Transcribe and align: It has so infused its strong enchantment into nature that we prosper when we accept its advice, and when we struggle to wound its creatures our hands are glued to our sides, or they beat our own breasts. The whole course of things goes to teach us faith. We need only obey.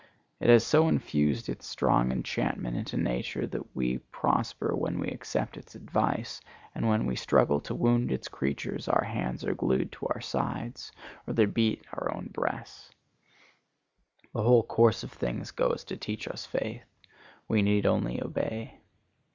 It 0.39 0.49
has 0.49 0.65
so 0.65 0.87
infused 0.87 1.47
its 1.47 1.67
strong 1.67 2.11
enchantment 2.11 2.75
into 2.75 2.97
nature 2.97 3.45
that 3.45 3.75
we 3.75 3.99
prosper 3.99 4.75
when 4.75 4.97
we 4.97 5.09
accept 5.09 5.57
its 5.57 5.75
advice, 5.75 6.41
and 6.73 6.89
when 6.89 7.05
we 7.05 7.15
struggle 7.15 7.59
to 7.59 7.75
wound 7.75 8.11
its 8.11 8.27
creatures 8.27 8.87
our 8.87 9.03
hands 9.03 9.45
are 9.45 9.53
glued 9.53 9.91
to 9.91 10.07
our 10.07 10.19
sides, 10.19 10.91
or 11.27 11.35
they 11.35 11.45
beat 11.45 11.85
our 11.93 12.11
own 12.15 12.31
breasts. 12.33 12.89
The 14.33 14.41
whole 14.41 14.63
course 14.63 15.03
of 15.03 15.11
things 15.13 15.51
goes 15.51 15.83
to 15.83 15.97
teach 15.97 16.27
us 16.27 16.47
faith. 16.47 16.83
We 17.47 17.61
need 17.61 17.85
only 17.85 18.23
obey. 18.23 18.79